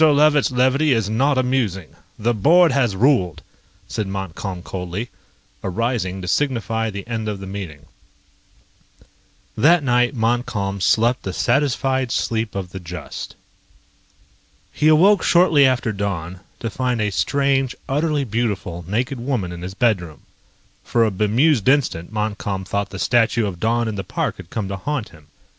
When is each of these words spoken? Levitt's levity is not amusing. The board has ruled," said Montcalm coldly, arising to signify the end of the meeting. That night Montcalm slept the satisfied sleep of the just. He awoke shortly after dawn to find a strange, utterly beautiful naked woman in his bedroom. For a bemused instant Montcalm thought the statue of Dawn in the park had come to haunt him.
Levitt's 0.01 0.49
levity 0.49 0.93
is 0.93 1.11
not 1.11 1.37
amusing. 1.37 1.89
The 2.17 2.33
board 2.33 2.71
has 2.71 2.95
ruled," 2.95 3.43
said 3.87 4.07
Montcalm 4.07 4.63
coldly, 4.63 5.11
arising 5.63 6.23
to 6.23 6.27
signify 6.27 6.89
the 6.89 7.05
end 7.07 7.29
of 7.29 7.39
the 7.39 7.45
meeting. 7.45 7.85
That 9.55 9.83
night 9.83 10.15
Montcalm 10.15 10.81
slept 10.81 11.21
the 11.21 11.33
satisfied 11.33 12.11
sleep 12.11 12.55
of 12.55 12.71
the 12.71 12.79
just. 12.79 13.35
He 14.73 14.87
awoke 14.87 15.21
shortly 15.21 15.67
after 15.67 15.91
dawn 15.93 16.39
to 16.61 16.71
find 16.71 16.99
a 16.99 17.11
strange, 17.11 17.75
utterly 17.87 18.23
beautiful 18.23 18.83
naked 18.87 19.19
woman 19.19 19.51
in 19.51 19.61
his 19.61 19.75
bedroom. 19.75 20.21
For 20.83 21.05
a 21.05 21.11
bemused 21.11 21.69
instant 21.69 22.11
Montcalm 22.11 22.65
thought 22.65 22.89
the 22.89 22.97
statue 22.97 23.45
of 23.45 23.59
Dawn 23.59 23.87
in 23.87 23.93
the 23.93 24.03
park 24.03 24.37
had 24.37 24.49
come 24.49 24.67
to 24.67 24.77
haunt 24.77 25.09
him. 25.09 25.27